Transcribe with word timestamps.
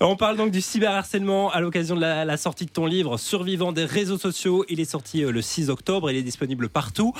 On 0.00 0.14
parle 0.14 0.36
donc 0.36 0.52
du 0.52 0.60
cyberharcèlement 0.60 1.50
à 1.50 1.58
l'occasion 1.60 1.96
de 1.96 2.00
la, 2.00 2.36
sortie 2.36 2.66
de 2.66 2.70
ton 2.70 2.86
livre 2.86 3.18
Survivant 3.18 3.72
des 3.72 3.84
réseaux 3.84 4.16
sociaux. 4.16 4.64
Il 4.68 4.78
est 4.78 4.84
sorti 4.84 5.24
euh, 5.24 5.32
le 5.32 5.42
6 5.42 5.70
octobre, 5.70 6.08
il 6.08 6.16
est 6.16 6.22
disponible 6.22 6.68
partout. 6.68 7.12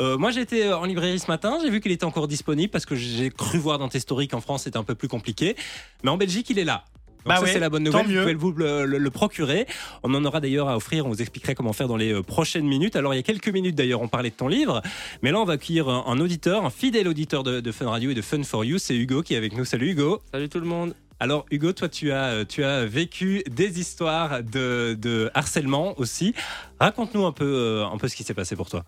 Euh, 0.00 0.18
moi 0.18 0.32
j'étais 0.32 0.64
euh, 0.64 0.76
en 0.76 0.84
librairie 0.84 1.20
ce 1.20 1.28
matin, 1.28 1.58
j'ai 1.62 1.70
vu 1.70 1.80
qu'il 1.80 1.92
était 1.92 2.04
encore 2.04 2.26
disponible 2.26 2.72
parce 2.72 2.86
que 2.86 2.96
j'ai 2.96 3.30
cru 3.30 3.58
voir 3.58 3.78
dans 3.78 3.88
tes 3.88 4.00
stories 4.00 4.26
qu'en 4.26 4.40
France 4.40 4.64
c'était 4.64 4.78
un 4.78 4.82
peu 4.82 4.96
plus 4.96 5.06
compliqué. 5.06 5.54
Mais 6.02 6.10
en 6.10 6.16
Belgique 6.16 6.50
il 6.50 6.58
est 6.58 6.64
là. 6.64 6.84
bah 7.24 7.36
ça 7.36 7.46
c'est 7.46 7.60
la 7.60 7.70
bonne 7.70 7.84
nouvelle, 7.84 8.04
vous 8.04 8.12
pouvez 8.12 8.34
vous 8.34 8.98
le, 8.98 9.10
procurer. 9.10 9.68
On 10.02 10.12
en 10.12 10.24
aura 10.24 10.40
d'ailleurs 10.40 10.68
à 10.68 10.76
offrir, 10.76 11.06
on 11.06 11.10
vous 11.10 11.22
expliquerait 11.22 11.54
comment 11.54 11.72
faire 11.72 11.86
dans 11.86 11.96
les 11.96 12.20
prochaines 12.24 12.66
minutes. 12.66 12.96
Alors 12.96 13.14
il 13.14 13.18
y 13.18 13.20
a 13.20 13.22
quelques 13.22 13.50
minutes 13.50 13.76
d'ailleurs 13.76 14.02
on 14.02 14.08
parlait 14.08 14.30
de 14.30 14.34
ton 14.34 14.48
livre, 14.48 14.82
mais 15.22 15.30
là 15.30 15.38
on 15.38 15.44
va 15.44 15.52
accueillir 15.52 15.88
un, 15.88 16.18
auditeur, 16.18 16.64
un 16.64 16.70
fidèle 16.70 17.06
auditeur 17.06 17.44
de, 17.44 17.60
de 17.60 17.70
Fun 17.70 17.88
Radio 17.88 18.10
et 18.10 18.14
de 18.14 18.22
Fun 18.22 18.42
for 18.42 18.64
You, 18.64 18.78
c'est 18.78 18.96
Hugo 18.96 19.22
qui 19.22 19.34
est 19.34 19.36
avec 19.36 19.56
nous. 19.56 19.64
Salut 19.64 19.92
Hugo. 19.92 20.20
Salut 20.32 20.48
tout 20.48 20.58
le 20.58 20.66
monde. 20.66 20.94
Alors 21.20 21.46
Hugo, 21.50 21.72
toi 21.72 21.88
tu 21.88 22.10
as, 22.12 22.24
euh, 22.32 22.44
tu 22.44 22.64
as 22.64 22.84
vécu 22.84 23.42
des 23.48 23.78
histoires 23.78 24.42
de, 24.42 25.30
harcèlement 25.34 25.98
aussi. 25.98 26.34
Raconte-nous 26.80 27.24
un 27.24 27.32
peu, 27.32 27.44
euh, 27.44 27.86
un 27.86 27.96
peu 27.98 28.08
ce 28.08 28.16
qui 28.16 28.24
s'est 28.24 28.34
passé 28.34 28.56
pour 28.56 28.68
toi. 28.68 28.84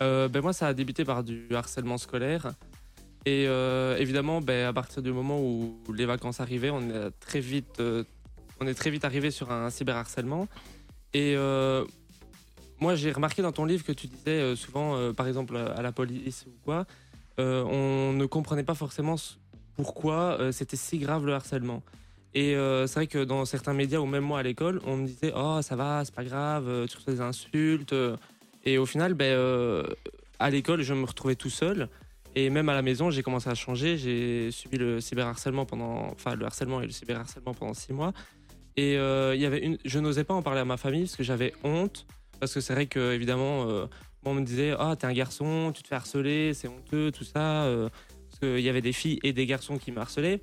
Euh, 0.00 0.28
ben 0.28 0.42
moi 0.42 0.52
ça 0.52 0.68
a 0.68 0.74
débuté 0.74 1.04
par 1.04 1.24
du 1.24 1.46
harcèlement 1.54 1.98
scolaire. 1.98 2.52
Et 3.24 3.44
évidemment, 3.98 4.40
ben, 4.40 4.66
à 4.66 4.72
partir 4.72 5.00
du 5.00 5.12
moment 5.12 5.40
où 5.40 5.78
les 5.94 6.06
vacances 6.06 6.40
arrivaient, 6.40 6.70
on 6.70 6.90
est 6.90 7.10
très 7.20 7.38
vite, 7.38 7.80
on 8.60 8.66
est 8.66 8.74
très 8.74 8.90
vite 8.90 9.04
arrivé 9.04 9.30
sur 9.30 9.52
un 9.52 9.70
cyberharcèlement. 9.70 10.48
Et 11.14 11.36
moi 12.80 12.96
j'ai 12.96 13.12
remarqué 13.12 13.40
dans 13.40 13.52
ton 13.52 13.64
livre 13.64 13.84
que 13.84 13.92
tu 13.92 14.08
disais 14.08 14.56
souvent, 14.56 15.12
par 15.12 15.28
exemple 15.28 15.56
à 15.56 15.82
la 15.82 15.92
police 15.92 16.46
ou 16.48 16.52
quoi, 16.64 16.84
on 17.38 18.12
ne 18.12 18.26
comprenait 18.26 18.64
pas 18.64 18.74
forcément 18.74 19.16
pourquoi 19.76 20.38
euh, 20.40 20.52
c'était 20.52 20.76
si 20.76 20.98
grave 20.98 21.26
le 21.26 21.34
harcèlement. 21.34 21.82
Et 22.34 22.56
euh, 22.56 22.86
c'est 22.86 22.94
vrai 22.94 23.06
que 23.06 23.24
dans 23.24 23.44
certains 23.44 23.74
médias, 23.74 23.98
ou 23.98 24.06
même 24.06 24.24
moi 24.24 24.38
à 24.38 24.42
l'école, 24.42 24.80
on 24.86 24.96
me 24.96 25.06
disait 25.06 25.32
Oh, 25.36 25.60
ça 25.62 25.76
va, 25.76 26.02
c'est 26.04 26.14
pas 26.14 26.24
grave, 26.24 26.66
euh, 26.68 26.86
tu 26.86 26.96
reçois 26.96 27.12
des 27.12 27.20
insultes. 27.20 27.94
Et 28.64 28.78
au 28.78 28.86
final, 28.86 29.14
ben, 29.14 29.84
à 30.38 30.50
l'école, 30.50 30.82
je 30.82 30.94
me 30.94 31.04
retrouvais 31.04 31.34
tout 31.34 31.50
seul. 31.50 31.88
Et 32.34 32.48
même 32.48 32.68
à 32.70 32.74
la 32.74 32.80
maison, 32.80 33.10
j'ai 33.10 33.22
commencé 33.22 33.50
à 33.50 33.54
changer. 33.54 33.98
J'ai 33.98 34.50
subi 34.50 34.78
le 34.78 35.00
cyberharcèlement 35.00 35.66
pendant, 35.66 36.10
enfin, 36.12 36.36
le 36.36 36.46
harcèlement 36.46 36.80
et 36.80 36.86
le 36.86 36.92
cyberharcèlement 36.92 37.54
pendant 37.54 37.74
six 37.74 37.92
mois. 37.92 38.12
Et 38.76 38.94
il 38.94 39.40
y 39.40 39.46
avait 39.46 39.58
une, 39.58 39.78
je 39.84 39.98
n'osais 39.98 40.24
pas 40.24 40.32
en 40.32 40.42
parler 40.42 40.60
à 40.60 40.64
ma 40.64 40.76
famille 40.76 41.02
parce 41.02 41.16
que 41.16 41.24
j'avais 41.24 41.52
honte. 41.64 42.06
Parce 42.40 42.54
que 42.54 42.60
c'est 42.60 42.72
vrai 42.72 42.86
que, 42.86 43.12
évidemment, 43.12 43.66
on 44.24 44.34
me 44.34 44.42
disait 44.42 44.74
Ah, 44.78 44.94
t'es 44.96 45.06
un 45.06 45.12
garçon, 45.12 45.72
tu 45.74 45.82
te 45.82 45.88
fais 45.88 45.96
harceler, 45.96 46.54
c'est 46.54 46.68
honteux, 46.68 47.10
tout 47.10 47.24
ça 47.24 47.66
qu'il 48.42 48.60
y 48.60 48.68
avait 48.68 48.80
des 48.80 48.92
filles 48.92 49.20
et 49.22 49.32
des 49.32 49.46
garçons 49.46 49.78
qui 49.78 49.92
me 49.92 49.98
harcelaient. 49.98 50.40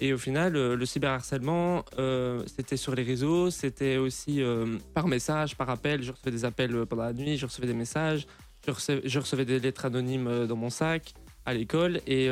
Et 0.00 0.12
au 0.12 0.18
final, 0.18 0.56
euh, 0.56 0.74
le 0.74 0.86
cyberharcèlement, 0.86 1.84
euh, 1.98 2.42
c'était 2.46 2.76
sur 2.76 2.94
les 2.94 3.04
réseaux, 3.04 3.50
c'était 3.50 3.96
aussi 3.96 4.42
euh, 4.42 4.76
par 4.92 5.06
message, 5.06 5.56
par 5.56 5.70
appel. 5.70 6.02
Je 6.02 6.10
recevais 6.10 6.32
des 6.32 6.44
appels 6.44 6.86
pendant 6.86 7.04
la 7.04 7.12
nuit, 7.12 7.36
je 7.36 7.46
recevais 7.46 7.68
des 7.68 7.74
messages, 7.74 8.26
je 8.66 9.18
recevais, 9.18 9.44
des 9.44 9.60
lettres 9.60 9.84
anonymes 9.84 10.46
dans 10.46 10.56
mon 10.56 10.70
sac 10.70 11.14
à 11.44 11.54
l'école. 11.54 12.00
Et, 12.06 12.28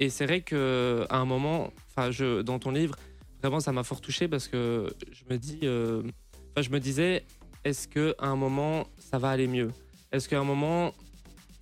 et 0.00 0.10
c'est 0.10 0.26
vrai 0.26 0.40
qu'à 0.40 1.06
un 1.10 1.24
moment, 1.24 1.72
je, 2.10 2.42
dans 2.42 2.58
ton 2.58 2.72
livre, 2.72 2.96
vraiment, 3.40 3.60
ça 3.60 3.70
m'a 3.70 3.84
fort 3.84 4.00
touché 4.00 4.26
parce 4.26 4.48
que 4.48 4.92
je 5.12 5.32
me, 5.32 5.38
dis, 5.38 5.60
je 5.62 6.70
me 6.70 6.78
disais, 6.80 7.24
est-ce 7.64 7.86
qu'à 7.86 8.16
un 8.18 8.34
moment, 8.34 8.88
ça 8.98 9.18
va 9.18 9.30
aller 9.30 9.46
mieux? 9.46 9.70
Est-ce 10.10 10.28
qu'à 10.28 10.40
un 10.40 10.44
moment, 10.44 10.92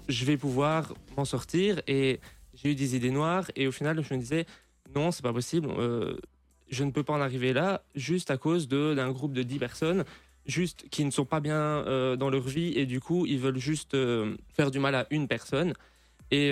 je 0.08 0.24
vais 0.24 0.38
pouvoir 0.38 0.94
m'en 1.18 1.26
sortir? 1.26 1.82
Et 1.86 2.20
j'ai 2.62 2.70
eu 2.70 2.74
des 2.74 2.96
idées 2.96 3.10
noires 3.10 3.50
et 3.56 3.66
au 3.66 3.72
final, 3.72 4.02
je 4.02 4.14
me 4.14 4.18
disais, 4.18 4.46
non, 4.94 5.10
c'est 5.10 5.22
pas 5.22 5.32
possible. 5.32 5.68
Euh, 5.78 6.16
je 6.70 6.84
ne 6.84 6.90
peux 6.90 7.02
pas 7.02 7.14
en 7.14 7.20
arriver 7.20 7.52
là 7.52 7.82
juste 7.94 8.30
à 8.30 8.36
cause 8.36 8.68
d'un 8.68 9.10
groupe 9.10 9.32
de 9.32 9.42
10 9.42 9.58
personnes 9.58 10.04
juste 10.46 10.88
qui 10.90 11.04
ne 11.04 11.10
sont 11.10 11.24
pas 11.24 11.40
bien 11.40 11.54
euh, 11.54 12.16
dans 12.16 12.30
leur 12.30 12.42
vie 12.42 12.72
et 12.76 12.86
du 12.86 13.00
coup 13.00 13.26
ils 13.26 13.38
veulent 13.38 13.58
juste 13.58 13.94
euh, 13.94 14.36
faire 14.54 14.70
du 14.70 14.78
mal 14.78 14.94
à 14.94 15.06
une 15.10 15.28
personne 15.28 15.72
et, 16.30 16.50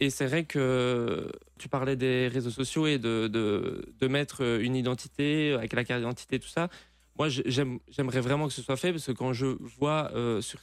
et 0.00 0.10
c'est 0.10 0.26
vrai 0.26 0.42
que 0.42 1.30
tu 1.56 1.68
parlais 1.68 1.94
des 1.94 2.26
réseaux 2.26 2.50
sociaux 2.50 2.88
et 2.88 2.98
de, 2.98 3.28
de, 3.28 3.94
de 4.00 4.08
mettre 4.08 4.42
une 4.60 4.74
identité 4.74 5.52
avec 5.52 5.72
la 5.72 5.84
carte 5.84 6.00
d'identité 6.00 6.40
tout 6.40 6.48
ça 6.48 6.68
moi 7.16 7.28
j'aimerais 7.28 8.20
vraiment 8.20 8.48
que 8.48 8.52
ce 8.52 8.60
soit 8.60 8.76
fait 8.76 8.90
parce 8.90 9.06
que 9.06 9.12
quand 9.12 9.32
je 9.32 9.46
vois 9.78 10.10
sur 10.40 10.58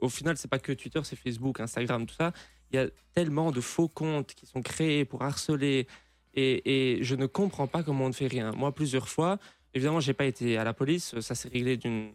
au 0.00 0.08
final 0.08 0.36
c'est 0.36 0.50
pas 0.50 0.58
que 0.58 0.72
Twitter 0.72 1.00
c'est 1.04 1.14
Facebook 1.14 1.60
Instagram 1.60 2.06
tout 2.06 2.16
ça 2.16 2.32
il 2.72 2.76
y 2.76 2.78
a 2.78 2.88
tellement 3.14 3.50
de 3.50 3.60
faux 3.60 3.88
comptes 3.88 4.34
qui 4.34 4.46
sont 4.46 4.62
créés 4.62 5.04
pour 5.04 5.22
harceler 5.22 5.86
et, 6.34 6.98
je 7.02 7.14
ne 7.16 7.26
comprends 7.26 7.66
pas 7.66 7.82
comment 7.82 8.04
on 8.04 8.08
ne 8.08 8.14
fait 8.14 8.28
rien. 8.28 8.52
Moi, 8.52 8.72
plusieurs 8.72 9.08
fois, 9.08 9.38
évidemment, 9.74 10.00
j'ai 10.00 10.14
pas 10.14 10.26
été 10.26 10.58
à 10.58 10.64
la 10.64 10.72
police, 10.72 11.18
ça 11.20 11.34
s'est 11.34 11.48
réglé 11.48 11.76
d'une 11.76 12.12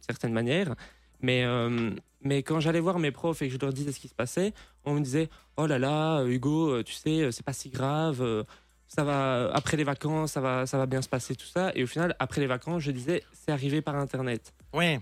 certaine 0.00 0.32
manière, 0.32 0.74
mais, 1.20 1.44
euh, 1.44 1.90
mais 2.22 2.42
quand 2.42 2.60
j'allais 2.60 2.80
voir 2.80 2.98
mes 2.98 3.10
profs 3.10 3.42
et 3.42 3.48
que 3.48 3.54
je 3.54 3.58
leur 3.58 3.72
disais 3.72 3.92
ce 3.92 4.00
qui 4.00 4.08
se 4.08 4.14
passait, 4.14 4.54
on 4.84 4.94
me 4.94 5.00
disait 5.00 5.28
Oh 5.56 5.66
là 5.66 5.78
là, 5.78 6.24
Hugo, 6.24 6.82
tu 6.82 6.94
sais, 6.94 7.30
c'est 7.32 7.44
pas 7.44 7.52
si 7.52 7.68
grave, 7.68 8.46
ça 8.90 9.04
va, 9.04 9.50
après 9.52 9.76
les 9.76 9.84
vacances, 9.84 10.32
ça 10.32 10.40
va, 10.40 10.66
ça 10.66 10.76
va 10.76 10.86
bien 10.86 11.00
se 11.00 11.08
passer, 11.08 11.36
tout 11.36 11.46
ça. 11.46 11.70
Et 11.74 11.84
au 11.84 11.86
final, 11.86 12.16
après 12.18 12.40
les 12.40 12.48
vacances, 12.48 12.82
je 12.82 12.90
disais 12.90 13.22
C'est 13.32 13.52
arrivé 13.52 13.82
par 13.82 13.94
Internet. 13.94 14.52
Oui. 14.72 14.98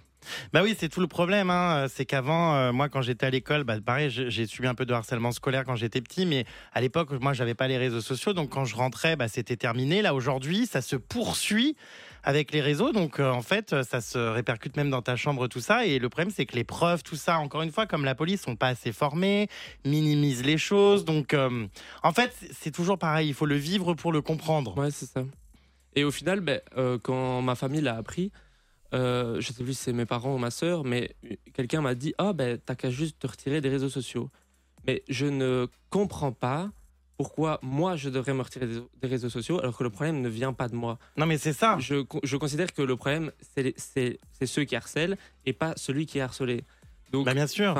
Bah 0.52 0.62
oui, 0.62 0.76
c'est 0.78 0.88
tout 0.88 1.00
le 1.00 1.06
problème. 1.06 1.50
Hein. 1.50 1.86
C'est 1.88 2.04
qu'avant, 2.04 2.54
euh, 2.54 2.72
moi, 2.72 2.88
quand 2.88 3.02
j'étais 3.02 3.26
à 3.26 3.30
l'école, 3.30 3.64
bah, 3.64 3.80
pareil, 3.80 4.10
j'ai 4.10 4.46
subi 4.46 4.66
un 4.66 4.74
peu 4.74 4.86
de 4.86 4.92
harcèlement 4.92 5.32
scolaire 5.32 5.64
quand 5.64 5.76
j'étais 5.76 6.00
petit, 6.00 6.26
mais 6.26 6.44
à 6.72 6.80
l'époque, 6.80 7.10
moi, 7.20 7.32
j'avais 7.32 7.54
pas 7.54 7.68
les 7.68 7.78
réseaux 7.78 8.00
sociaux, 8.00 8.32
donc 8.32 8.50
quand 8.50 8.64
je 8.64 8.76
rentrais, 8.76 9.16
bah, 9.16 9.28
c'était 9.28 9.56
terminé. 9.56 10.02
Là, 10.02 10.14
aujourd'hui, 10.14 10.66
ça 10.66 10.80
se 10.80 10.96
poursuit 10.96 11.76
avec 12.24 12.52
les 12.52 12.60
réseaux, 12.60 12.92
donc 12.92 13.20
euh, 13.20 13.30
en 13.30 13.42
fait, 13.42 13.82
ça 13.82 14.00
se 14.00 14.18
répercute 14.18 14.76
même 14.76 14.90
dans 14.90 15.02
ta 15.02 15.16
chambre, 15.16 15.46
tout 15.46 15.60
ça. 15.60 15.86
Et 15.86 15.98
le 15.98 16.08
problème, 16.08 16.32
c'est 16.34 16.46
que 16.46 16.56
les 16.56 16.64
preuves, 16.64 17.02
tout 17.02 17.16
ça, 17.16 17.38
encore 17.38 17.62
une 17.62 17.72
fois, 17.72 17.86
comme 17.86 18.04
la 18.04 18.14
police, 18.14 18.42
sont 18.42 18.56
pas 18.56 18.68
assez 18.68 18.92
formés, 18.92 19.48
minimisent 19.84 20.44
les 20.44 20.58
choses. 20.58 21.04
Donc, 21.04 21.32
euh, 21.32 21.66
en 22.02 22.12
fait, 22.12 22.34
c'est 22.52 22.72
toujours 22.72 22.98
pareil. 22.98 23.28
Il 23.28 23.34
faut 23.34 23.46
le 23.46 23.56
vivre 23.56 23.94
pour 23.94 24.12
le 24.12 24.20
comprendre. 24.20 24.76
Ouais, 24.76 24.90
c'est 24.90 25.06
ça. 25.06 25.24
Et 25.94 26.04
au 26.04 26.10
final, 26.10 26.40
ben, 26.40 26.60
quand 27.02 27.42
ma 27.42 27.56
famille 27.56 27.80
l'a 27.80 27.96
appris, 27.96 28.30
euh, 28.94 29.40
je 29.40 29.52
sais 29.52 29.62
plus 29.62 29.74
si 29.74 29.84
c'est 29.84 29.92
mes 29.92 30.06
parents 30.06 30.34
ou 30.34 30.38
ma 30.38 30.50
sœur, 30.50 30.84
mais 30.84 31.14
quelqu'un 31.52 31.80
m'a 31.80 31.94
dit 31.94 32.14
Ah, 32.18 32.32
ben, 32.32 32.58
t'as 32.64 32.74
qu'à 32.74 32.90
juste 32.90 33.18
te 33.18 33.26
retirer 33.26 33.60
des 33.60 33.68
réseaux 33.68 33.88
sociaux. 33.88 34.30
Mais 34.86 35.02
je 35.08 35.26
ne 35.26 35.66
comprends 35.90 36.32
pas 36.32 36.70
pourquoi 37.18 37.58
moi 37.62 37.96
je 37.96 38.08
devrais 38.08 38.32
me 38.32 38.42
retirer 38.42 38.66
des, 38.66 39.08
réseaux 39.08 39.28
sociaux 39.28 39.58
alors 39.58 39.76
que 39.76 39.82
le 39.82 39.90
problème 39.90 40.22
ne 40.22 40.28
vient 40.28 40.52
pas 40.52 40.68
de 40.68 40.76
moi. 40.76 40.98
Non, 41.16 41.26
mais 41.26 41.36
c'est 41.36 41.52
ça. 41.52 41.76
Je, 41.80 42.04
je, 42.22 42.36
considère 42.36 42.72
que 42.72 42.80
le 42.80 42.96
problème, 42.96 43.32
c'est 43.76 44.18
ceux 44.46 44.64
qui 44.64 44.76
harcèlent 44.76 45.18
et 45.44 45.52
pas 45.52 45.74
celui 45.76 46.06
qui 46.06 46.18
est 46.18 46.22
harcelé. 46.22 46.64
Donc, 47.12 47.26
bah, 47.26 47.34
bien 47.34 47.46
sûr. 47.46 47.74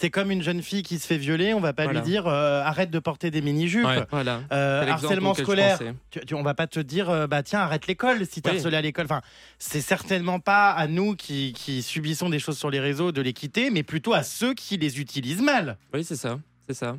C'est 0.00 0.10
comme 0.10 0.30
une 0.30 0.42
jeune 0.42 0.62
fille 0.62 0.84
qui 0.84 1.00
se 1.00 1.06
fait 1.08 1.18
violer, 1.18 1.54
on 1.54 1.60
va 1.60 1.72
pas 1.72 1.86
lui 1.86 2.00
dire 2.02 2.28
euh, 2.28 2.62
arrête 2.62 2.90
de 2.90 3.00
porter 3.00 3.32
des 3.32 3.42
mini-jupes. 3.42 4.06
Voilà. 4.12 4.42
Euh, 4.52 4.86
harcèlement 4.86 5.34
scolaire, 5.34 5.80
tu, 6.10 6.34
on 6.34 6.42
va 6.44 6.54
pas 6.54 6.68
te 6.68 6.78
dire 6.78 7.10
euh, 7.10 7.26
bah 7.26 7.42
tiens 7.42 7.60
arrête 7.60 7.88
l'école 7.88 8.24
si 8.24 8.40
tu 8.40 8.48
harcelé 8.48 8.76
à 8.76 8.80
l'école. 8.80 9.06
Enfin, 9.06 9.22
c'est 9.58 9.80
certainement 9.80 10.38
pas 10.38 10.70
à 10.70 10.86
nous 10.86 11.16
qui, 11.16 11.52
subissons 11.82 12.28
des 12.28 12.38
choses 12.38 12.56
sur 12.56 12.70
les 12.70 12.78
réseaux 12.78 13.10
de 13.10 13.20
les 13.20 13.32
quitter, 13.32 13.70
mais 13.70 13.82
plutôt 13.82 14.12
à 14.12 14.22
ceux 14.22 14.54
qui 14.54 14.76
les 14.76 15.00
utilisent 15.00 15.42
mal. 15.42 15.78
Oui, 15.92 16.04
c'est 16.04 16.16
ça, 16.16 16.38
c'est 16.68 16.74
ça. 16.74 16.96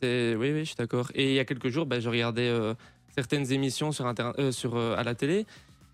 C'est 0.00 0.36
oui, 0.36 0.52
oui, 0.52 0.60
je 0.60 0.66
suis 0.66 0.76
d'accord. 0.76 1.10
Et 1.16 1.30
il 1.30 1.34
y 1.34 1.40
a 1.40 1.44
quelques 1.44 1.68
jours, 1.68 1.86
bah, 1.86 1.98
je 1.98 2.08
regardais 2.08 2.48
certaines 3.12 3.50
émissions 3.50 3.90
sur, 3.90 4.14
sur 4.52 4.76
à 4.76 5.02
la 5.02 5.14
télé. 5.16 5.46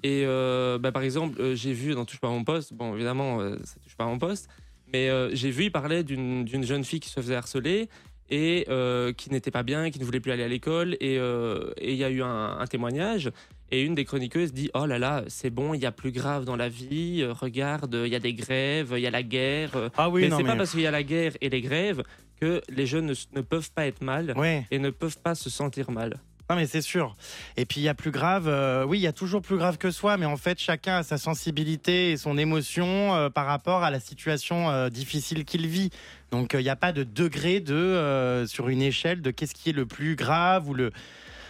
Et 0.02 0.26
bah, 0.26 0.92
par 0.92 1.02
exemple, 1.02 1.54
j'ai 1.54 1.72
vu 1.72 1.94
dans 1.94 2.04
Touche 2.04 2.20
pas 2.20 2.28
mon 2.28 2.44
poste, 2.44 2.74
bon 2.74 2.94
évidemment, 2.94 3.40
ça 3.64 3.76
touche 3.82 3.96
pas 3.96 4.04
mon 4.04 4.18
poste, 4.18 4.50
mais 4.92 5.08
euh, 5.08 5.34
j'ai 5.34 5.50
vu, 5.50 5.64
il 5.64 5.72
parlait 5.72 6.04
d'une 6.04 6.64
jeune 6.64 6.84
fille 6.84 7.00
qui 7.00 7.08
se 7.08 7.20
faisait 7.20 7.34
harceler 7.34 7.88
et 8.28 8.66
euh, 8.68 9.12
qui 9.12 9.30
n'était 9.30 9.50
pas 9.50 9.62
bien, 9.62 9.90
qui 9.90 9.98
ne 9.98 10.04
voulait 10.04 10.20
plus 10.20 10.32
aller 10.32 10.42
à 10.42 10.48
l'école. 10.48 10.96
Et 11.00 11.18
euh, 11.18 11.70
il 11.80 11.94
y 11.94 12.04
a 12.04 12.10
eu 12.10 12.22
un, 12.22 12.64
témoignage. 12.68 13.30
Et 13.72 13.82
une 13.82 13.96
des 13.96 14.04
chroniqueuses 14.04 14.52
dit 14.52 14.70
Oh 14.74 14.86
là 14.86 14.98
là, 14.98 15.24
c'est 15.26 15.50
bon, 15.50 15.74
il 15.74 15.80
y 15.80 15.86
a 15.86 15.92
plus 15.92 16.12
grave 16.12 16.44
dans 16.44 16.54
la 16.54 16.68
vie. 16.68 17.24
regarde, 17.24 18.00
il 18.04 18.12
y 18.12 18.14
a 18.14 18.20
des 18.20 18.34
grèves, 18.34 18.94
il 18.96 19.00
y 19.00 19.06
a 19.06 19.10
la 19.10 19.24
guerre. 19.24 19.90
Ah 19.96 20.08
oui, 20.08 20.28
mais 20.28 20.36
c'est 20.36 20.44
pas 20.44 20.54
parce 20.54 20.70
qu'il 20.70 20.82
y 20.82 20.86
a 20.86 20.92
la 20.92 21.02
guerre 21.02 21.32
et 21.40 21.48
les 21.48 21.60
grèves 21.60 22.02
que 22.40 22.60
les 22.68 22.86
jeunes 22.86 23.12
ne, 23.32 23.40
peuvent 23.40 23.70
pas 23.72 23.86
être 23.86 24.02
mal 24.02 24.34
et 24.70 24.78
ne 24.78 24.90
peuvent 24.90 25.18
pas 25.18 25.34
se 25.34 25.50
sentir 25.50 25.90
mal. 25.90 26.20
Non, 26.48 26.54
mais 26.54 26.66
c'est 26.66 26.80
sûr. 26.80 27.16
Et 27.56 27.64
puis 27.66 27.80
il 27.80 27.82
y 27.82 27.88
a 27.88 27.94
plus 27.94 28.12
grave. 28.12 28.46
Euh, 28.46 28.84
oui, 28.84 28.98
il 28.98 29.02
y 29.02 29.08
a 29.08 29.12
toujours 29.12 29.42
plus 29.42 29.56
grave 29.56 29.78
que 29.78 29.90
soi, 29.90 30.16
mais 30.16 30.26
en 30.26 30.36
fait, 30.36 30.60
chacun 30.60 30.98
a 30.98 31.02
sa 31.02 31.18
sensibilité 31.18 32.12
et 32.12 32.16
son 32.16 32.38
émotion 32.38 33.14
euh, 33.14 33.30
par 33.30 33.46
rapport 33.46 33.82
à 33.82 33.90
la 33.90 33.98
situation 33.98 34.70
euh, 34.70 34.88
difficile 34.88 35.44
qu'il 35.44 35.66
vit. 35.66 35.90
Donc 36.30 36.54
il 36.54 36.60
n'y 36.60 36.68
a 36.68 36.76
pas 36.76 36.92
de 36.92 37.02
degré 37.02 37.60
de 37.60 38.44
sur 38.48 38.68
une 38.68 38.82
échelle 38.82 39.22
de 39.22 39.30
qu'est-ce 39.30 39.54
qui 39.54 39.70
est 39.70 39.72
le 39.72 39.86
plus 39.86 40.16
grave 40.16 40.68
ou 40.68 40.74
le. 40.74 40.92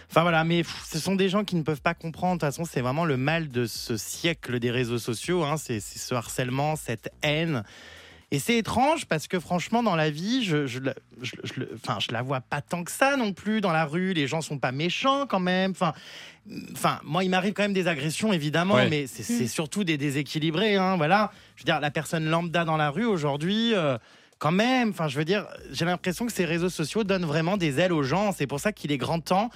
Enfin 0.09 0.21
voilà, 0.21 0.43
mais 0.43 0.63
ce 0.85 0.99
sont 0.99 1.15
des 1.15 1.29
gens 1.29 1.43
qui 1.43 1.55
ne 1.55 1.63
peuvent 1.63 1.81
pas 1.81 1.93
comprendre. 1.93 2.35
De 2.35 2.39
toute 2.39 2.47
façon, 2.47 2.63
c'est 2.63 2.81
vraiment 2.81 3.03
le 3.03 3.17
mal 3.17 3.49
de 3.49 3.65
ce 3.65 3.97
siècle 3.97 4.59
des 4.59 4.71
réseaux 4.71 4.99
sociaux. 4.99 5.43
Hein. 5.43 5.57
C'est 5.57 5.79
ce 5.79 6.15
harcèlement, 6.15 6.75
cette 6.75 7.11
haine 7.23 7.63
Et 8.31 8.39
c'est 8.39 8.57
étrange 8.57 9.05
parce 9.05 9.27
que 9.29 9.39
franchement, 9.39 9.83
dans 9.83 9.95
la 9.95 10.09
vie, 10.09 10.43
je, 10.43 10.67
je, 10.67 10.79
la- 10.79 10.95
je, 11.21 11.31
je 11.45 11.59
le- 11.61 11.69
enfin, 11.81 11.97
je 12.01 12.11
la 12.11 12.21
vois 12.21 12.41
pas 12.41 12.61
tant 12.61 12.83
que 12.83 12.91
ça 12.91 13.15
non 13.15 13.31
plus 13.31 13.61
dans 13.61 13.71
la 13.71 13.85
rue. 13.85 14.11
Les 14.13 14.27
gens 14.27 14.41
sont 14.41 14.59
pas 14.59 14.73
méchants 14.73 15.25
quand 15.27 15.39
même. 15.39 15.71
Enfin, 15.71 15.93
enfin 16.73 16.99
moi, 17.03 17.23
il 17.23 17.29
m'arrive 17.29 17.53
quand 17.53 17.63
même 17.63 17.71
des 17.73 17.87
agressions, 17.87 18.33
évidemment, 18.33 18.75
Ouais. 18.75 18.89
mais 18.89 19.07
c'est 19.07 19.23
c'est 19.23 19.47
surtout 19.47 19.85
des 19.85 19.97
déséquilibrés. 19.97 20.75
Hein, 20.75 20.97
voilà. 20.97 21.31
Je 21.55 21.61
veux 21.61 21.65
dire, 21.65 21.79
la 21.79 21.89
personne 21.91 22.25
lambda 22.25 22.65
dans 22.65 22.77
la 22.77 22.89
rue 22.89 23.05
aujourd'hui. 23.05 23.73
euh, 23.73 23.97
quand 24.39 24.51
même, 24.51 24.89
enfin, 24.89 25.07
je 25.07 25.17
veux 25.17 25.25
dire, 25.25 25.47
j'ai 25.71 25.83
l'impression 25.85 26.27
que 26.27 26.31
ces 26.31 26.45
réseaux 26.45 26.69
sociaux 26.69 27.03
donnent 27.03 27.25
vraiment 27.25 27.57
des 27.57 27.79
ailes 27.79 27.91
aux 27.91 28.03
gens. 28.03 28.31
C'est 28.31 28.45
pour 28.45 28.59
ça 28.59 28.71
qu'il 28.71 28.91
est 28.91 28.97
grand 28.99 29.19
temps 29.19 29.49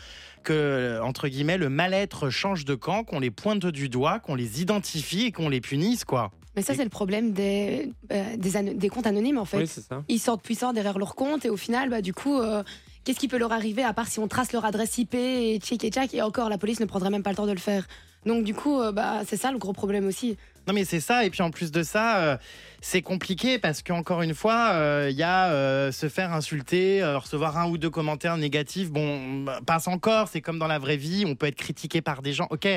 que, 0.43 0.99
entre 1.03 1.27
guillemets, 1.27 1.59
le 1.59 1.69
mal-être 1.69 2.31
change 2.31 2.65
de 2.65 2.73
camp, 2.73 3.03
qu'on 3.03 3.19
les 3.19 3.29
pointe 3.29 3.63
du 3.67 3.89
doigt, 3.89 4.17
qu'on 4.19 4.33
les 4.33 4.59
identifie 4.59 5.25
et 5.25 5.31
qu'on 5.31 5.49
les 5.49 5.61
punisse, 5.61 6.03
quoi. 6.03 6.31
Mais 6.55 6.61
ça, 6.61 6.73
c'est 6.73 6.83
le 6.83 6.89
problème 6.89 7.31
des, 7.31 7.91
euh, 8.11 8.35
des, 8.37 8.89
comptes 8.89 9.07
anonymes, 9.07 9.37
en 9.37 9.45
fait. 9.45 9.57
Oui, 9.59 9.67
c'est 9.67 9.81
ça. 9.81 10.03
Ils 10.09 10.19
sortent 10.19 10.41
puissants 10.41 10.73
derrière 10.73 10.97
leur 10.97 11.15
compte 11.15 11.45
et 11.45 11.49
au 11.49 11.57
final, 11.57 11.89
bah, 11.89 12.01
du 12.01 12.13
coup, 12.13 12.37
euh, 12.37 12.63
qu'est-ce 13.03 13.19
qui 13.19 13.29
peut 13.29 13.37
leur 13.37 13.53
arriver 13.53 13.83
à 13.83 13.93
part 13.93 14.07
si 14.07 14.19
on 14.19 14.27
trace 14.27 14.51
leur 14.51 14.65
adresse 14.65 14.97
IP 14.97 15.15
et 15.15 15.59
tchic 15.61 15.83
et 15.85 15.89
tchac? 15.89 16.13
Et 16.13 16.21
encore, 16.21 16.49
la 16.49 16.57
police 16.57 16.79
ne 16.79 16.85
prendrait 16.85 17.09
même 17.09 17.23
pas 17.23 17.29
le 17.29 17.37
temps 17.37 17.47
de 17.47 17.53
le 17.53 17.57
faire. 17.57 17.87
Donc, 18.25 18.43
du 18.43 18.53
coup, 18.53 18.79
euh, 18.79 18.91
bah, 18.91 19.21
c'est 19.25 19.37
ça 19.37 19.51
le 19.51 19.57
gros 19.57 19.73
problème 19.73 20.07
aussi. 20.07 20.37
Non 20.67 20.75
mais 20.75 20.85
c'est 20.85 20.99
ça, 20.99 21.25
et 21.25 21.31
puis 21.31 21.41
en 21.41 21.49
plus 21.49 21.71
de 21.71 21.81
ça, 21.81 22.19
euh, 22.19 22.37
c'est 22.81 23.01
compliqué 23.01 23.57
parce 23.57 23.81
qu'encore 23.81 24.21
une 24.21 24.35
fois, 24.35 24.73
euh, 24.73 25.07
il 25.09 25.17
y 25.17 25.23
a 25.23 25.49
euh, 25.49 25.91
se 25.91 26.07
faire 26.07 26.33
insulter, 26.33 27.01
euh, 27.01 27.17
recevoir 27.17 27.57
un 27.57 27.67
ou 27.67 27.79
deux 27.79 27.89
commentaires 27.89 28.37
négatifs, 28.37 28.91
bon, 28.91 29.41
bah, 29.41 29.59
passe 29.65 29.87
encore, 29.87 30.27
c'est 30.27 30.39
comme 30.39 30.59
dans 30.59 30.67
la 30.67 30.77
vraie 30.77 30.97
vie, 30.97 31.23
on 31.25 31.33
peut 31.33 31.47
être 31.47 31.55
critiqué 31.55 32.01
par 32.01 32.21
des 32.21 32.31
gens, 32.31 32.45
ok, 32.51 32.67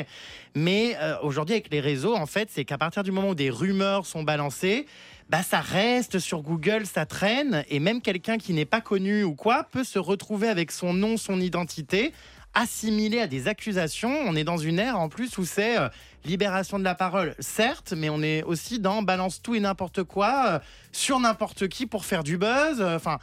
mais 0.55 0.97
euh, 0.99 1.17
aujourd'hui 1.23 1.57
avec 1.57 1.71
les 1.71 1.81
réseaux, 1.81 2.15
en 2.17 2.25
fait, 2.25 2.49
c'est 2.51 2.65
qu'à 2.65 2.79
partir 2.79 3.03
du 3.03 3.13
moment 3.13 3.29
où 3.29 3.35
des 3.35 3.51
rumeurs 3.51 4.07
sont 4.07 4.23
balancées, 4.23 4.87
bah 5.29 5.43
ça 5.43 5.61
reste 5.61 6.19
sur 6.19 6.41
Google, 6.41 6.87
ça 6.87 7.05
traîne, 7.05 7.65
et 7.69 7.81
même 7.81 8.01
quelqu'un 8.01 8.39
qui 8.39 8.55
n'est 8.55 8.65
pas 8.65 8.81
connu 8.81 9.25
ou 9.25 9.35
quoi 9.35 9.65
peut 9.65 9.85
se 9.85 9.99
retrouver 9.99 10.49
avec 10.49 10.73
son 10.73 10.95
nom, 10.95 11.19
son 11.19 11.39
identité, 11.39 12.15
assimilé 12.55 13.21
à 13.21 13.27
des 13.27 13.49
accusations. 13.49 14.15
On 14.27 14.37
est 14.37 14.45
dans 14.45 14.57
une 14.59 14.79
ère 14.79 14.99
en 14.99 15.09
plus 15.09 15.37
où 15.39 15.45
c'est 15.45 15.77
euh, 15.79 15.89
libération 16.25 16.79
de 16.79 16.85
la 16.85 16.95
parole, 16.95 17.35
certes, 17.39 17.93
mais 17.97 18.09
on 18.09 18.23
est 18.23 18.43
aussi 18.45 18.79
dans 18.79 19.03
balance 19.03 19.43
tout 19.43 19.55
et 19.55 19.61
n'importe 19.61 20.03
quoi 20.05 20.45
euh, 20.47 20.59
sur 20.93 21.19
n'importe 21.21 21.69
qui 21.69 21.87
pour 21.87 22.05
faire 22.05 22.23
du 22.25 22.39
buzz. 22.39 22.81
euh, 22.81 22.97
Enfin. 22.97 23.19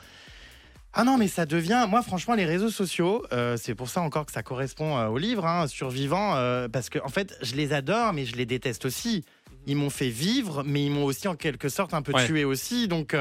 ah 0.93 1.03
non, 1.03 1.17
mais 1.17 1.27
ça 1.29 1.45
devient. 1.45 1.85
Moi, 1.89 2.01
franchement, 2.01 2.35
les 2.35 2.45
réseaux 2.45 2.69
sociaux, 2.69 3.25
euh, 3.31 3.55
c'est 3.57 3.75
pour 3.75 3.89
ça 3.89 4.01
encore 4.01 4.25
que 4.25 4.31
ça 4.33 4.43
correspond 4.43 4.97
euh, 4.97 5.07
au 5.07 5.17
livre, 5.17 5.45
hein, 5.45 5.67
Survivant, 5.67 6.35
euh, 6.35 6.67
parce 6.67 6.89
que 6.89 6.99
en 7.03 7.09
fait, 7.09 7.37
je 7.41 7.55
les 7.55 7.71
adore, 7.73 8.11
mais 8.13 8.25
je 8.25 8.35
les 8.35 8.45
déteste 8.45 8.85
aussi. 8.85 9.23
Ils 9.67 9.75
m'ont 9.77 9.89
fait 9.91 10.09
vivre, 10.09 10.63
mais 10.65 10.83
ils 10.85 10.91
m'ont 10.91 11.05
aussi 11.05 11.27
en 11.27 11.35
quelque 11.35 11.69
sorte 11.69 11.93
un 11.93 12.01
peu 12.01 12.13
Ouais. 12.13 12.25
tué 12.25 12.43
aussi. 12.43 12.87
Donc, 12.87 13.15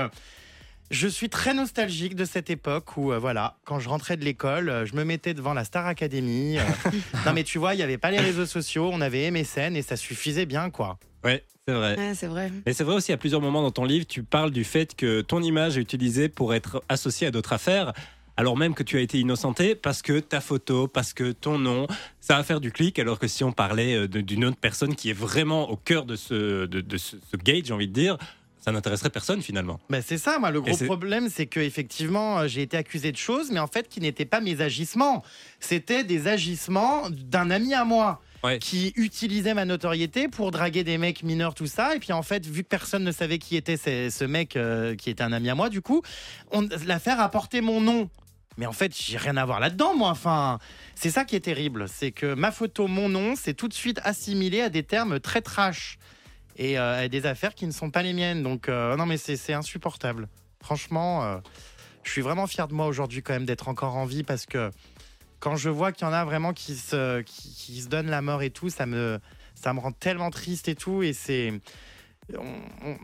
je 0.90 1.06
suis 1.06 1.28
très 1.28 1.54
nostalgique 1.54 2.14
de 2.16 2.24
cette 2.24 2.50
époque 2.50 2.96
où, 2.96 3.12
euh, 3.12 3.18
voilà, 3.18 3.56
quand 3.64 3.78
je 3.78 3.88
rentrais 3.88 4.16
de 4.16 4.24
l'école, 4.24 4.68
euh, 4.68 4.86
je 4.86 4.94
me 4.96 5.04
mettais 5.04 5.34
devant 5.34 5.54
la 5.54 5.64
Star 5.64 5.86
Academy. 5.86 6.58
euh, 6.58 6.62
non, 7.26 7.32
mais 7.32 7.44
tu 7.44 7.58
vois, 7.58 7.74
il 7.74 7.78
n'y 7.78 7.82
avait 7.84 7.98
pas 7.98 8.10
les 8.10 8.18
réseaux 8.20 8.46
sociaux, 8.46 8.90
on 8.92 9.00
avait 9.00 9.30
MSN 9.30 9.76
et 9.76 9.82
ça 9.82 9.96
suffisait 9.96 10.46
bien, 10.46 10.70
quoi. 10.70 10.98
Ouais, 11.24 11.44
c'est 11.68 11.74
vrai. 11.74 11.96
Ouais, 11.96 12.14
c'est 12.14 12.26
vrai. 12.26 12.50
Mais 12.66 12.72
c'est 12.72 12.82
vrai 12.84 12.94
aussi, 12.96 13.12
à 13.12 13.16
plusieurs 13.16 13.40
moments 13.40 13.62
dans 13.62 13.70
ton 13.70 13.84
livre, 13.84 14.06
tu 14.06 14.22
parles 14.24 14.50
du 14.50 14.64
fait 14.64 14.96
que 14.96 15.20
ton 15.20 15.42
image 15.42 15.78
est 15.78 15.80
utilisée 15.82 16.28
pour 16.28 16.54
être 16.54 16.82
associée 16.88 17.26
à 17.28 17.30
d'autres 17.30 17.52
affaires, 17.52 17.92
alors 18.36 18.56
même 18.56 18.74
que 18.74 18.82
tu 18.82 18.96
as 18.96 19.00
été 19.00 19.18
innocenté 19.20 19.74
parce 19.74 20.00
que 20.02 20.18
ta 20.18 20.40
photo, 20.40 20.88
parce 20.88 21.12
que 21.12 21.30
ton 21.32 21.58
nom, 21.58 21.86
ça 22.20 22.36
va 22.36 22.42
faire 22.42 22.60
du 22.60 22.72
clic, 22.72 22.98
alors 22.98 23.18
que 23.18 23.28
si 23.28 23.44
on 23.44 23.52
parlait 23.52 23.94
euh, 23.94 24.08
de- 24.08 24.22
d'une 24.22 24.46
autre 24.46 24.56
personne 24.56 24.94
qui 24.96 25.10
est 25.10 25.18
vraiment 25.18 25.68
au 25.70 25.76
cœur 25.76 26.06
de 26.06 26.16
ce, 26.16 26.64
de, 26.64 26.80
de 26.80 26.96
ce, 26.96 27.16
ce 27.30 27.36
gate, 27.36 27.66
j'ai 27.66 27.74
envie 27.74 27.88
de 27.88 27.92
dire, 27.92 28.16
ça 28.60 28.72
n'intéresserait 28.72 29.10
personne 29.10 29.42
finalement. 29.42 29.80
Ben 29.88 30.02
c'est 30.06 30.18
ça, 30.18 30.38
moi, 30.38 30.50
le 30.50 30.60
gros 30.60 30.76
problème, 30.84 31.28
c'est 31.30 31.46
que 31.46 31.60
effectivement, 31.60 32.40
euh, 32.40 32.46
j'ai 32.46 32.62
été 32.62 32.76
accusé 32.76 33.10
de 33.10 33.16
choses, 33.16 33.50
mais 33.50 33.60
en 33.60 33.66
fait, 33.66 33.88
qui 33.88 34.00
n'étaient 34.00 34.26
pas 34.26 34.40
mes 34.40 34.60
agissements. 34.60 35.24
C'était 35.60 36.04
des 36.04 36.28
agissements 36.28 37.08
d'un 37.10 37.50
ami 37.50 37.74
à 37.74 37.84
moi. 37.84 38.20
Ouais. 38.42 38.58
qui 38.58 38.94
utilisait 38.96 39.52
ma 39.52 39.66
notoriété 39.66 40.26
pour 40.26 40.50
draguer 40.50 40.82
des 40.82 40.96
mecs 40.96 41.22
mineurs, 41.22 41.54
tout 41.54 41.66
ça. 41.66 41.94
Et 41.94 41.98
puis 41.98 42.14
en 42.14 42.22
fait, 42.22 42.46
vu 42.46 42.62
que 42.62 42.68
personne 42.68 43.04
ne 43.04 43.12
savait 43.12 43.36
qui 43.36 43.54
était 43.54 43.76
ce, 43.76 44.24
mec 44.24 44.56
euh, 44.56 44.96
qui 44.96 45.10
était 45.10 45.22
un 45.22 45.34
ami 45.34 45.50
à 45.50 45.54
moi, 45.54 45.68
du 45.68 45.82
coup, 45.82 46.00
l'affaire 46.86 47.20
a 47.20 47.28
porté 47.28 47.60
mon 47.60 47.82
nom. 47.82 48.08
Mais 48.56 48.64
en 48.64 48.72
fait, 48.72 48.96
j'ai 48.98 49.18
rien 49.18 49.36
à 49.36 49.44
voir 49.44 49.60
là-dedans, 49.60 49.94
moi. 49.94 50.08
Enfin, 50.08 50.58
c'est 50.94 51.10
ça 51.10 51.26
qui 51.26 51.36
est 51.36 51.40
terrible. 51.40 51.86
C'est 51.86 52.12
que 52.12 52.32
ma 52.32 52.50
photo, 52.50 52.86
mon 52.86 53.10
nom, 53.10 53.34
c'est 53.36 53.52
tout 53.52 53.68
de 53.68 53.74
suite 53.74 54.00
assimilé 54.04 54.62
à 54.62 54.70
des 54.70 54.84
termes 54.84 55.20
très 55.20 55.42
trash 55.42 55.98
et 56.56 56.78
euh, 56.78 57.08
des 57.08 57.26
affaires 57.26 57.54
qui 57.54 57.66
ne 57.66 57.72
sont 57.72 57.90
pas 57.90 58.02
les 58.02 58.12
miennes. 58.12 58.42
Donc, 58.42 58.68
euh, 58.68 58.96
non, 58.96 59.06
mais 59.06 59.16
c'est 59.16 59.52
insupportable. 59.52 60.28
Franchement, 60.62 61.24
euh, 61.24 61.38
je 62.02 62.10
suis 62.10 62.20
vraiment 62.20 62.46
fier 62.46 62.68
de 62.68 62.74
moi 62.74 62.86
aujourd'hui, 62.86 63.22
quand 63.22 63.32
même, 63.32 63.46
d'être 63.46 63.68
encore 63.68 63.96
en 63.96 64.04
vie 64.04 64.22
parce 64.22 64.46
que 64.46 64.70
quand 65.38 65.56
je 65.56 65.70
vois 65.70 65.92
qu'il 65.92 66.06
y 66.06 66.10
en 66.10 66.12
a 66.12 66.24
vraiment 66.24 66.52
qui 66.52 66.74
se, 66.74 67.22
qui, 67.22 67.54
qui 67.54 67.80
se 67.80 67.88
donnent 67.88 68.10
la 68.10 68.20
mort 68.20 68.42
et 68.42 68.50
tout, 68.50 68.68
ça 68.68 68.84
me, 68.86 69.18
ça 69.54 69.72
me 69.72 69.80
rend 69.80 69.92
tellement 69.92 70.30
triste 70.30 70.68
et 70.68 70.74
tout. 70.74 71.02
Et 71.02 71.12
c'est. 71.12 71.52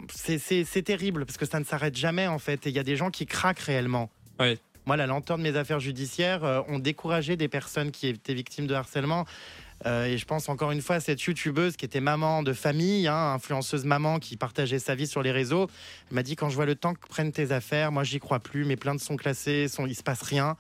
c'est- 0.09 0.83
terrible 0.85 1.25
parce 1.25 1.39
que 1.39 1.47
ça 1.47 1.59
ne 1.59 1.65
s'arrête 1.65 1.97
jamais 1.97 2.27
en 2.27 2.39
fait. 2.39 2.67
Et 2.67 2.71
il 2.71 2.77
y 2.77 2.79
a 2.79 2.85
des 2.85 2.97
gens 2.97 3.11
qui 3.11 3.27
craquent 3.27 3.61
réellement. 3.61 4.11
Ouais. 4.39 4.59
Moi, 4.85 4.97
la 4.97 5.07
lenteur 5.07 5.37
de 5.39 5.43
mes 5.43 5.57
affaires 5.57 5.81
judiciaires 5.81 6.65
ont 6.69 6.79
découragé 6.79 7.37
des 7.37 7.49
personnes 7.49 7.91
qui 7.91 8.07
étaient 8.07 8.35
victimes 8.35 8.69
de 8.69 8.75
harcèlement. 8.75 9.25
Euh, 9.85 10.07
et 10.07 10.17
je 10.17 10.25
pense 10.25 10.49
encore 10.49 10.71
une 10.71 10.81
fois 10.81 10.97
à 10.97 11.01
cette 11.01 11.21
youtubeuse 11.23 11.77
qui 11.77 11.85
était 11.85 12.01
maman 12.01 12.43
de 12.43 12.53
famille, 12.55 13.07
hein, 13.09 13.35
influenceuse 13.35 13.85
maman 13.85 14.19
qui 14.19 14.37
partageait 14.39 14.79
sa 14.79 14.95
vie 14.95 15.07
sur 15.07 15.23
les 15.23 15.33
réseaux. 15.33 15.69
Elle 16.11 16.15
m'a 16.15 16.23
dit 16.23 16.35
quand 16.35 16.49
je 16.49 16.55
vois 16.55 16.65
le 16.65 16.75
temps 16.77 16.95
que 16.95 17.07
prennent 17.07 17.33
tes 17.33 17.53
affaires, 17.53 17.93
moi 17.93 18.03
j'y 18.03 18.19
crois 18.19 18.41
plus, 18.41 18.65
mes 18.65 18.77
plaintes 18.77 19.01
sont 19.01 19.17
classées, 19.17 19.69
sont, 19.69 19.87
il 19.87 19.95
se 19.95 20.03
passe 20.03 20.23
rien. 20.23 20.57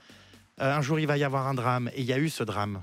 Euh, 0.60 0.74
un 0.74 0.82
jour 0.82 0.98
il 1.00 1.06
va 1.06 1.16
y 1.16 1.24
avoir 1.24 1.46
un 1.46 1.54
drame. 1.54 1.90
Et 1.94 2.00
il 2.02 2.06
y 2.06 2.12
a 2.12 2.18
eu 2.18 2.28
ce 2.28 2.42
drame. 2.44 2.82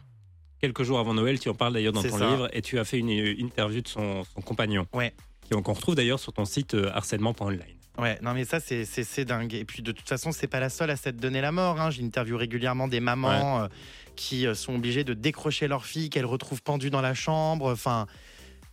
Quelques 0.60 0.84
jours 0.84 0.98
avant 1.00 1.14
Noël, 1.14 1.40
tu 1.40 1.50
en 1.50 1.54
parles 1.54 1.74
d'ailleurs 1.74 1.94
dans 1.94 2.02
ton 2.02 2.18
ça. 2.18 2.30
livre, 2.30 2.50
et 2.54 2.62
tu 2.62 2.80
as 2.80 2.86
fait 2.86 2.98
une 2.98 3.10
interview 3.10 3.82
de 3.82 3.88
son, 3.88 4.24
son 4.24 4.42
compagnon, 4.42 4.88
Ouais. 4.94 5.14
qu'on 5.52 5.74
retrouve 5.74 5.94
d'ailleurs 5.96 6.20
sur 6.20 6.34
ton 6.34 6.46
site 6.46 6.74
euh, 6.74 6.90
harcèlement.online. 6.94 7.60
Ouais, 8.00 8.18
non 8.24 8.34
mais 8.34 8.44
ça 8.44 8.60
c'est 8.60 9.26
dingue. 9.26 9.54
Et 9.54 9.66
puis 9.66 9.84
de 9.84 9.92
toute 9.92 10.08
façon, 10.10 10.32
c'est 10.32 10.48
pas 10.48 10.60
la 10.60 10.70
seule 10.70 10.90
à 10.90 10.96
s'être 10.96 11.18
donné 11.18 11.42
la 11.42 11.52
mort. 11.52 11.80
Hein. 11.80 11.92
J'interviewe 11.92 12.38
régulièrement 12.38 12.88
des 12.88 13.00
mamans 13.00 13.62
euh, 13.64 13.68
qui 14.16 14.48
euh, 14.48 14.56
sont 14.56 14.74
obligées 14.76 15.04
de 15.04 15.14
décrocher 15.14 15.68
leur 15.68 15.86
fille, 15.86 16.10
qu'elles 16.10 16.26
retrouvent 16.26 16.64
pendue 16.64 16.90
dans 16.90 17.02
la 17.02 17.14
chambre. 17.14 17.72
Enfin, 17.72 18.08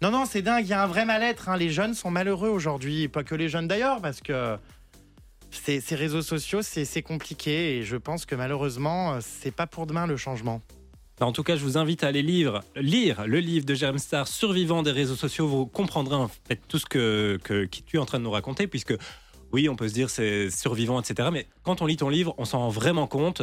non, 0.01 0.11
non, 0.11 0.25
c'est 0.25 0.41
dingue. 0.41 0.65
Il 0.65 0.71
y 0.71 0.73
a 0.73 0.83
un 0.83 0.87
vrai 0.87 1.05
mal-être. 1.05 1.51
hein. 1.51 1.59
Les 1.59 1.69
jeunes 1.71 1.93
sont 1.93 2.11
malheureux 2.11 2.49
aujourd'hui. 2.49 3.09
Pas 3.09 3.23
que 3.23 3.35
les 3.35 3.51
jeunes 3.51 3.69
d'ailleurs, 3.69 4.01
parce 4.01 4.23
que 4.23 4.57
ces, 5.51 5.83
ces 5.83 5.97
réseaux 5.97 6.23
sociaux, 6.23 6.63
c'est 6.63 6.87
c'est 6.87 7.03
compliqué. 7.03 7.77
Et 7.77 7.83
je 7.83 7.97
pense 7.97 8.25
que 8.25 8.35
malheureusement, 8.35 9.13
euh, 9.15 9.19
c'est 9.21 9.55
pas 9.55 9.67
pour 9.67 9.87
demain 9.87 10.07
le 10.07 10.17
changement. 10.17 10.63
Bah, 11.21 11.27
En 11.27 11.33
tout 11.33 11.43
cas, 11.43 11.55
je 11.55 11.63
vous 11.63 11.77
invite 11.77 12.03
à 12.03 12.07
aller 12.07 12.23
lire, 12.23 12.63
le 12.75 13.39
livre 13.41 13.67
de 13.67 13.75
Jérém 13.75 13.99
Star, 13.99 14.27
Survivant 14.27 14.83
des 14.83 14.91
réseaux 14.91 15.17
sociaux. 15.17 15.47
Vous 15.47 15.67
comprendrez 15.67 16.17
en 16.17 16.29
fait 16.29 16.59
tout 16.67 16.79
ce 16.79 16.87
que, 16.87 17.39
tu 17.87 17.97
es 17.97 17.99
en 17.99 18.07
train 18.07 18.19
de 18.19 18.25
nous 18.25 18.31
raconter, 18.31 18.67
puisque 18.67 18.95
oui, 19.53 19.69
on 19.69 19.77
peut 19.77 19.89
se 19.89 19.93
dire 19.93 20.09
c'est 20.09 20.51
survivant, 20.51 20.99
etc. 20.99 21.29
Mais 21.31 21.47
quand 21.63 21.83
on 21.83 21.87
lit 21.87 21.99
ton 21.99 22.09
livre, 22.09 22.35
on 22.39 22.47
s'en 22.47 22.61
rend 22.61 22.69
vraiment 22.71 23.07
compte. 23.07 23.43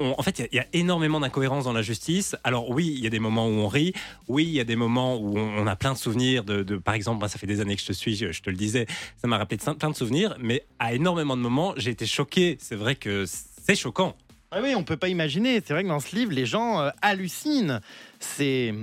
En 0.00 0.22
fait, 0.22 0.48
il 0.50 0.56
y 0.56 0.58
a- 0.58 0.66
énormément 0.72 1.20
d'incohérences 1.20 1.64
dans 1.64 1.74
la 1.74 1.82
justice. 1.82 2.36
Alors 2.42 2.70
oui, 2.70 2.90
il 2.96 3.04
y 3.04 3.06
a 3.06 3.10
des 3.10 3.18
moments 3.18 3.46
où 3.48 3.50
on 3.50 3.68
rit. 3.68 3.92
Oui, 4.28 4.44
il 4.44 4.52
y 4.52 4.60
a 4.60 4.64
des 4.64 4.76
moments 4.76 5.18
où 5.18 5.36
on, 5.38 5.66
a 5.66 5.76
plein 5.76 5.92
de 5.92 5.98
souvenirs. 5.98 6.42
De, 6.42 6.62
par 6.78 6.94
exemple, 6.94 7.28
ça 7.28 7.38
fait 7.38 7.46
des 7.46 7.60
années 7.60 7.76
que 7.76 7.82
je 7.82 7.88
te 7.88 7.92
suis, 7.92 8.16
je, 8.16 8.32
je 8.32 8.40
te 8.40 8.48
le 8.48 8.56
disais, 8.56 8.86
ça 9.20 9.28
m'a 9.28 9.36
rappelé 9.36 9.58
de- 9.58 9.72
plein 9.74 9.90
de 9.90 9.94
souvenirs. 9.96 10.36
Mais 10.40 10.64
à 10.78 10.94
énormément 10.94 11.36
de 11.36 11.42
moments, 11.42 11.74
j'ai 11.76 11.90
été 11.90 12.06
choqué. 12.06 12.56
C'est 12.62 12.76
vrai 12.76 12.94
que 12.94 13.26
c'est 13.26 13.76
choquant. 13.76 14.16
Ah 14.52 14.60
oui, 14.62 14.74
on 14.74 14.82
peut 14.82 14.96
pas 14.96 15.08
imaginer. 15.08 15.62
C'est 15.64 15.72
vrai 15.72 15.84
que 15.84 15.88
dans 15.88 16.00
ce 16.00 16.14
livre, 16.16 16.32
les 16.32 16.44
gens 16.46 16.80
euh, 16.80 16.90
hallucinent. 17.02 17.80
C'est, 18.18 18.74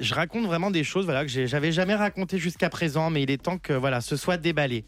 je 0.00 0.14
raconte 0.14 0.44
vraiment 0.44 0.70
des 0.70 0.84
choses, 0.84 1.06
voilà, 1.06 1.24
que 1.24 1.30
j'avais 1.46 1.72
jamais 1.72 1.94
raconté 1.94 2.38
jusqu'à 2.38 2.68
présent, 2.68 3.08
mais 3.08 3.22
il 3.22 3.30
est 3.30 3.42
temps 3.42 3.56
que 3.58 3.72
voilà, 3.72 4.00
ce 4.02 4.16
soit 4.16 4.36
déballé. 4.36 4.84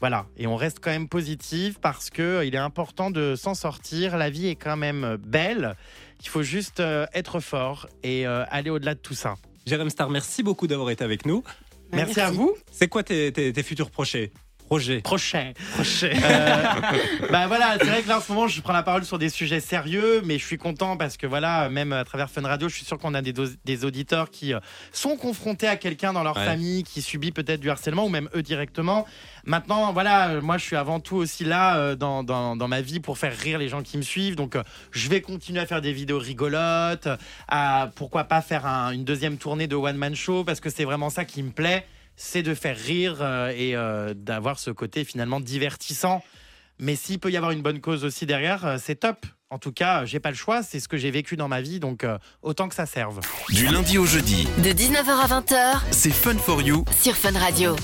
Voilà, 0.00 0.24
et 0.38 0.46
on 0.46 0.56
reste 0.56 0.78
quand 0.80 0.90
même 0.90 1.08
positif 1.08 1.78
parce 1.78 2.08
que 2.08 2.22
euh, 2.22 2.44
il 2.46 2.54
est 2.54 2.58
important 2.58 3.10
de 3.10 3.34
s'en 3.36 3.52
sortir. 3.54 4.16
La 4.16 4.30
vie 4.30 4.46
est 4.46 4.54
quand 4.56 4.78
même 4.78 5.04
euh, 5.04 5.16
belle. 5.18 5.74
Il 6.22 6.28
faut 6.28 6.42
juste 6.42 6.80
euh, 6.80 7.04
être 7.12 7.38
fort 7.40 7.86
et 8.02 8.26
euh, 8.26 8.44
aller 8.48 8.70
au-delà 8.70 8.94
de 8.94 9.00
tout 9.00 9.12
ça. 9.12 9.34
Jérém 9.66 9.90
Star, 9.90 10.08
merci 10.08 10.42
beaucoup 10.42 10.66
d'avoir 10.66 10.88
été 10.88 11.04
avec 11.04 11.26
nous. 11.26 11.42
Merci, 11.92 12.18
à 12.20 12.30
vous. 12.30 12.54
C'est 12.72 12.88
quoi 12.88 13.02
tes, 13.02 13.30
tes- 13.30 13.52
tes 13.52 13.62
futurs 13.62 13.90
projets? 13.90 14.32
Projets. 14.70 15.00
Prochain. 15.00 15.52
Euh, 16.04 16.64
bah 17.32 17.48
voilà, 17.48 17.74
c'est 17.80 17.86
vrai 17.88 18.02
que 18.02 18.08
là 18.08 18.18
en 18.18 18.20
ce 18.20 18.30
moment 18.30 18.46
je 18.46 18.60
prends 18.60 18.72
la 18.72 18.84
parole 18.84 19.04
sur 19.04 19.18
des 19.18 19.28
sujets 19.28 19.58
sérieux, 19.58 20.22
mais 20.24 20.38
je 20.38 20.44
suis 20.46 20.58
content 20.58 20.96
parce 20.96 21.16
que 21.16 21.26
voilà, 21.26 21.68
même 21.68 21.92
à 21.92 22.04
travers 22.04 22.30
Fun 22.30 22.42
Radio, 22.42 22.68
je 22.68 22.76
suis 22.76 22.84
sûr 22.84 22.96
qu'on 22.96 23.14
a 23.14 23.20
des, 23.20 23.84
auditeurs 23.84 24.30
qui 24.30 24.54
euh, 24.54 24.60
sont 24.92 25.16
confrontés 25.16 25.66
à 25.66 25.74
quelqu'un 25.74 26.12
dans 26.12 26.22
leur 26.22 26.36
Ouais. 26.36 26.44
famille 26.44 26.84
qui 26.84 27.02
subit 27.02 27.32
peut-être 27.32 27.58
du 27.58 27.68
harcèlement 27.68 28.04
ou 28.04 28.08
même 28.08 28.28
eux 28.36 28.42
directement. 28.42 29.06
Maintenant, 29.44 29.92
voilà, 29.92 30.28
euh, 30.28 30.40
moi 30.40 30.56
je 30.56 30.64
suis 30.64 30.76
avant 30.76 31.00
tout 31.00 31.16
aussi 31.16 31.44
là 31.44 31.76
euh, 31.76 31.96
dans, 31.96 32.22
dans, 32.22 32.54
dans 32.54 32.68
ma 32.68 32.80
vie 32.80 33.00
pour 33.00 33.18
faire 33.18 33.36
rire 33.36 33.58
les 33.58 33.68
gens 33.68 33.82
qui 33.82 33.96
me 33.96 34.02
suivent. 34.02 34.36
Donc 34.36 34.56
je 34.92 35.08
vais 35.08 35.20
continuer 35.20 35.58
à 35.58 35.66
faire 35.66 35.80
des 35.80 35.92
vidéos 35.92 36.20
rigolotes, 36.20 37.08
à 37.48 37.90
pourquoi 37.96 38.22
pas 38.22 38.40
faire 38.40 38.66
un- 38.66 38.92
une 38.92 39.04
deuxième 39.04 39.36
tournée 39.36 39.66
de 39.66 39.74
One 39.74 39.96
Man 39.96 40.14
Show 40.14 40.44
parce 40.44 40.60
que 40.60 40.70
c'est 40.70 40.84
vraiment 40.84 41.10
ça 41.10 41.24
qui 41.24 41.42
me 41.42 41.50
plaît 41.50 41.84
c'est 42.20 42.42
de 42.42 42.54
faire 42.54 42.76
rire 42.76 43.18
euh, 43.20 43.52
et 43.56 43.74
euh, 43.74 44.12
d'avoir 44.14 44.58
ce 44.58 44.70
côté 44.70 45.04
finalement 45.04 45.40
divertissant. 45.40 46.22
Mais 46.78 46.94
s'il 46.94 47.18
peut 47.18 47.30
y 47.30 47.36
avoir 47.36 47.52
une 47.52 47.62
bonne 47.62 47.80
cause 47.80 48.04
aussi 48.04 48.26
derrière, 48.26 48.64
euh, 48.66 48.76
c'est 48.80 48.96
top. 48.96 49.26
En 49.48 49.58
tout 49.58 49.72
cas, 49.72 50.04
j'ai 50.04 50.20
pas 50.20 50.30
le 50.30 50.36
choix, 50.36 50.62
c'est 50.62 50.78
ce 50.78 50.86
que 50.86 50.96
j'ai 50.96 51.10
vécu 51.10 51.36
dans 51.36 51.48
ma 51.48 51.60
vie, 51.60 51.80
donc 51.80 52.04
euh, 52.04 52.18
autant 52.42 52.68
que 52.68 52.74
ça 52.74 52.86
serve. 52.86 53.20
Du 53.48 53.66
lundi 53.66 53.98
au 53.98 54.06
jeudi, 54.06 54.46
De 54.58 54.70
19h 54.70 55.08
à 55.08 55.40
20h 55.40 55.80
c'est 55.90 56.12
Fun 56.12 56.36
for 56.36 56.62
You 56.62 56.84
sur 57.00 57.16
Fun 57.16 57.36
Radio. 57.36 57.74